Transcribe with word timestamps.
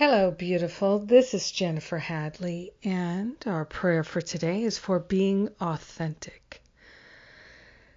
Hello, 0.00 0.30
beautiful. 0.30 0.98
This 0.98 1.34
is 1.34 1.52
Jennifer 1.52 1.98
Hadley, 1.98 2.72
and 2.82 3.36
our 3.44 3.66
prayer 3.66 4.02
for 4.02 4.22
today 4.22 4.62
is 4.62 4.78
for 4.78 4.98
being 4.98 5.50
authentic. 5.60 6.62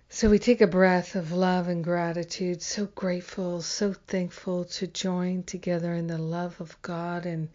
So 0.10 0.30
we 0.30 0.38
take 0.38 0.60
a 0.60 0.68
breath 0.68 1.16
of 1.16 1.32
love 1.32 1.70
and 1.70 1.82
gratitude, 1.82 2.62
so 2.62 2.88
grateful, 2.88 3.62
so 3.62 3.94
thankful 3.94 4.66
to 4.66 4.88
join 4.88 5.44
together 5.44 5.94
in 5.94 6.08
the 6.08 6.18
love 6.18 6.60
of 6.60 6.78
God 6.82 7.26
and 7.26 7.48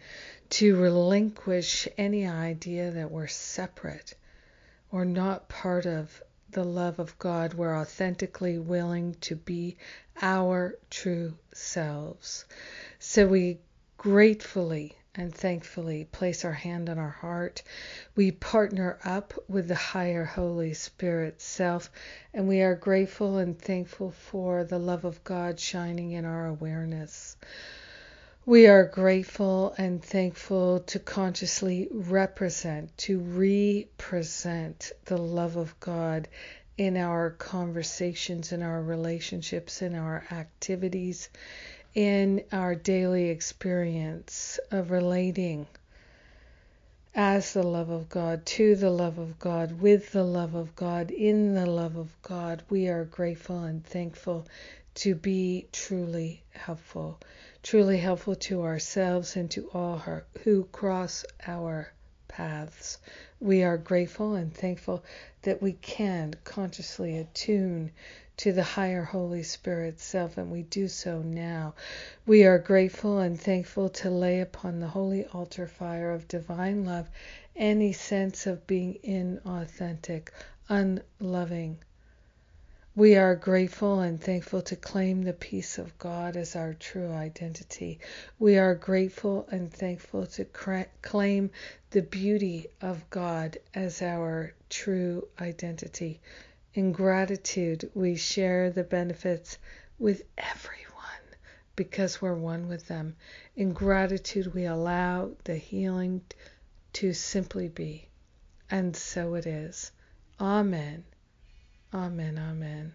to 0.48 0.76
relinquish 0.76 1.86
any 1.98 2.26
idea 2.26 2.90
that 2.90 3.10
we're 3.10 3.26
separate 3.26 4.14
or 4.90 5.04
not 5.04 5.50
part 5.50 5.84
of 5.84 6.22
the 6.52 6.64
love 6.64 6.98
of 6.98 7.18
God. 7.18 7.52
We're 7.52 7.78
authentically 7.78 8.58
willing 8.58 9.14
to 9.20 9.36
be 9.36 9.76
our 10.22 10.78
true 10.88 11.34
selves. 11.52 12.46
So 12.98 13.26
we 13.26 13.58
gratefully 13.98 14.96
and 15.14 15.34
thankfully 15.34 16.04
place 16.04 16.44
our 16.44 16.52
hand 16.52 16.88
on 16.88 16.98
our 16.98 17.10
heart. 17.10 17.62
We 18.14 18.30
partner 18.30 18.98
up 19.04 19.34
with 19.48 19.66
the 19.66 19.74
higher 19.74 20.24
Holy 20.24 20.72
Spirit 20.74 21.42
self, 21.42 21.90
and 22.32 22.46
we 22.46 22.62
are 22.62 22.76
grateful 22.76 23.38
and 23.38 23.60
thankful 23.60 24.12
for 24.12 24.62
the 24.62 24.78
love 24.78 25.04
of 25.04 25.24
God 25.24 25.58
shining 25.58 26.12
in 26.12 26.24
our 26.24 26.46
awareness. 26.46 27.36
We 28.46 28.68
are 28.68 28.84
grateful 28.84 29.74
and 29.76 30.02
thankful 30.02 30.80
to 30.80 31.00
consciously 31.00 31.88
represent, 31.90 32.96
to 32.98 33.18
represent 33.18 34.92
the 35.06 35.18
love 35.18 35.56
of 35.56 35.78
God 35.80 36.28
in 36.78 36.96
our 36.96 37.30
conversations, 37.30 38.52
in 38.52 38.62
our 38.62 38.80
relationships, 38.80 39.82
in 39.82 39.96
our 39.96 40.24
activities, 40.30 41.28
in 41.94 42.44
our 42.52 42.74
daily 42.74 43.28
experience 43.30 44.58
of 44.70 44.90
relating 44.90 45.66
as 47.14 47.52
the 47.52 47.62
love 47.62 47.88
of 47.88 48.08
God, 48.08 48.46
to 48.46 48.76
the 48.76 48.90
love 48.90 49.18
of 49.18 49.38
God, 49.38 49.80
with 49.80 50.12
the 50.12 50.22
love 50.22 50.54
of 50.54 50.76
God, 50.76 51.10
in 51.10 51.54
the 51.54 51.66
love 51.66 51.96
of 51.96 52.14
God, 52.22 52.62
we 52.68 52.86
are 52.88 53.04
grateful 53.04 53.64
and 53.64 53.84
thankful 53.84 54.46
to 54.94 55.14
be 55.14 55.66
truly 55.72 56.42
helpful, 56.50 57.18
truly 57.62 57.98
helpful 57.98 58.34
to 58.34 58.62
ourselves 58.62 59.36
and 59.36 59.50
to 59.50 59.68
all 59.74 60.02
who 60.44 60.64
cross 60.64 61.24
our 61.46 61.92
paths. 62.28 62.98
We 63.40 63.62
are 63.62 63.78
grateful 63.78 64.34
and 64.34 64.52
thankful 64.52 65.04
that 65.42 65.62
we 65.62 65.74
can 65.74 66.34
consciously 66.42 67.16
attune 67.16 67.92
to 68.38 68.52
the 68.52 68.62
higher 68.62 69.04
Holy 69.04 69.42
Spirit 69.44 70.00
self, 70.00 70.36
and 70.36 70.50
we 70.50 70.62
do 70.62 70.88
so 70.88 71.22
now. 71.22 71.74
We 72.26 72.44
are 72.44 72.58
grateful 72.58 73.18
and 73.18 73.40
thankful 73.40 73.88
to 73.90 74.10
lay 74.10 74.40
upon 74.40 74.80
the 74.80 74.88
holy 74.88 75.24
altar 75.26 75.66
fire 75.68 76.10
of 76.10 76.26
divine 76.28 76.84
love 76.84 77.08
any 77.54 77.92
sense 77.92 78.46
of 78.46 78.66
being 78.66 78.98
inauthentic, 79.04 80.28
unloving. 80.68 81.78
We 82.98 83.14
are 83.14 83.36
grateful 83.36 84.00
and 84.00 84.20
thankful 84.20 84.60
to 84.62 84.74
claim 84.74 85.22
the 85.22 85.32
peace 85.32 85.78
of 85.78 85.96
God 85.98 86.36
as 86.36 86.56
our 86.56 86.74
true 86.74 87.12
identity. 87.12 88.00
We 88.40 88.58
are 88.58 88.74
grateful 88.74 89.46
and 89.52 89.72
thankful 89.72 90.26
to 90.26 90.44
claim 90.44 91.52
the 91.90 92.02
beauty 92.02 92.66
of 92.80 93.08
God 93.08 93.58
as 93.72 94.02
our 94.02 94.52
true 94.68 95.28
identity. 95.40 96.20
In 96.74 96.90
gratitude, 96.90 97.88
we 97.94 98.16
share 98.16 98.68
the 98.68 98.82
benefits 98.82 99.58
with 100.00 100.24
everyone 100.36 101.36
because 101.76 102.20
we're 102.20 102.34
one 102.34 102.66
with 102.66 102.88
them. 102.88 103.14
In 103.54 103.74
gratitude, 103.74 104.54
we 104.54 104.64
allow 104.64 105.30
the 105.44 105.54
healing 105.54 106.22
to 106.94 107.12
simply 107.12 107.68
be. 107.68 108.08
And 108.68 108.96
so 108.96 109.34
it 109.34 109.46
is. 109.46 109.92
Amen. 110.40 111.04
Amen. 111.92 112.38
Amen. 112.38 112.94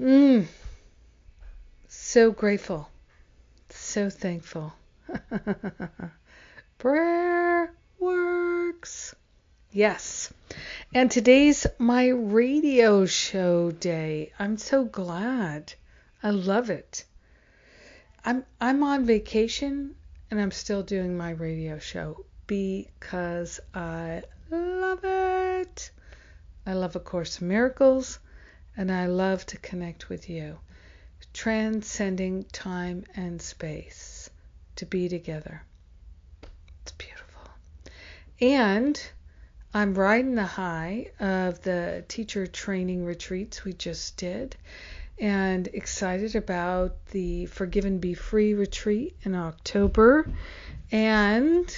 Mm. 0.00 0.46
So 1.88 2.32
grateful. 2.32 2.88
So 3.70 4.10
thankful. 4.10 4.72
Prayer 6.78 7.72
works. 7.98 9.14
Yes. 9.70 10.32
And 10.92 11.10
today's 11.10 11.66
my 11.78 12.08
radio 12.08 13.06
show 13.06 13.70
day. 13.70 14.32
I'm 14.38 14.56
so 14.56 14.84
glad. 14.84 15.74
I 16.22 16.30
love 16.30 16.70
it. 16.70 17.04
I'm 18.24 18.44
I'm 18.60 18.82
on 18.82 19.04
vacation 19.04 19.94
and 20.30 20.40
I'm 20.40 20.50
still 20.50 20.82
doing 20.82 21.16
my 21.16 21.30
radio 21.30 21.78
show 21.78 22.24
because 22.46 23.60
I 23.74 24.22
love 24.50 25.00
it. 25.04 25.90
I 26.66 26.72
love 26.72 26.96
A 26.96 27.00
Course 27.00 27.40
in 27.40 27.48
Miracles 27.48 28.18
and 28.76 28.90
I 28.90 29.06
love 29.06 29.44
to 29.46 29.58
connect 29.58 30.08
with 30.08 30.28
you. 30.30 30.58
Transcending 31.32 32.44
time 32.44 33.04
and 33.16 33.40
space 33.40 34.30
to 34.76 34.86
be 34.86 35.08
together. 35.08 35.62
It's 36.82 36.92
beautiful. 36.92 37.48
And 38.40 39.00
I'm 39.72 39.94
riding 39.94 40.36
the 40.36 40.44
high 40.44 41.10
of 41.18 41.60
the 41.62 42.04
teacher 42.08 42.46
training 42.46 43.04
retreats 43.04 43.64
we 43.64 43.72
just 43.72 44.16
did 44.16 44.56
and 45.18 45.66
excited 45.68 46.34
about 46.36 47.06
the 47.06 47.46
Forgive 47.46 47.84
and 47.84 48.00
Be 48.00 48.14
Free 48.14 48.54
retreat 48.54 49.16
in 49.22 49.34
October 49.34 50.30
and 50.90 51.76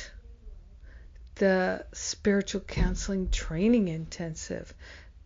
the 1.36 1.84
spiritual 1.92 2.62
counseling 2.62 3.30
training 3.30 3.88
intensive 3.88 4.74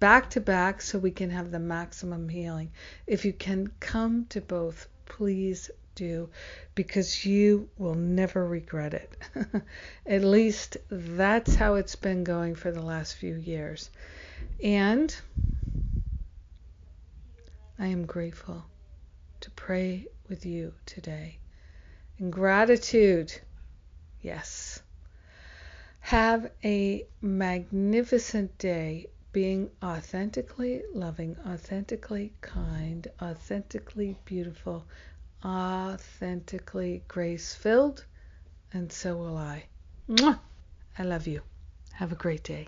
back 0.01 0.31
to 0.31 0.41
back 0.41 0.81
so 0.81 0.99
we 0.99 1.11
can 1.11 1.31
have 1.31 1.51
the 1.51 1.59
maximum 1.59 2.29
healing. 2.29 2.73
If 3.07 3.25
you 3.25 3.33
can 3.33 3.71
come 3.81 4.27
to 4.31 4.41
both, 4.41 4.89
please 5.05 5.71
do 5.95 6.31
because 6.75 7.27
you 7.27 7.69
will 7.77 7.95
never 7.95 8.47
regret 8.47 8.95
it. 8.95 9.17
At 10.07 10.25
least 10.25 10.79
that's 10.91 11.55
how 11.55 11.75
it's 11.75 11.97
been 11.97 12.25
going 12.25 12.55
for 12.55 12.73
the 12.73 12.83
last 12.83 13.17
few 13.17 13.35
years. 13.35 13.91
And 14.63 15.15
I 17.79 17.87
am 17.87 18.07
grateful 18.07 18.65
to 19.41 19.51
pray 19.51 20.07
with 20.29 20.47
you 20.47 20.73
today. 20.87 21.39
In 22.19 22.31
gratitude, 22.31 23.33
yes. 24.23 24.81
Have 26.11 26.51
a 26.65 27.07
magnificent 27.21 28.59
day 28.59 29.07
being 29.31 29.71
authentically 29.81 30.83
loving, 30.93 31.37
authentically 31.47 32.33
kind, 32.41 33.07
authentically 33.23 34.17
beautiful, 34.25 34.89
authentically 35.45 37.05
grace 37.07 37.55
filled, 37.55 38.07
and 38.73 38.91
so 38.91 39.17
will 39.17 39.37
I. 39.37 39.67
Mwah! 40.09 40.41
I 40.99 41.05
love 41.05 41.29
you. 41.29 41.43
Have 41.93 42.11
a 42.11 42.17
great 42.17 42.43
day. 42.43 42.67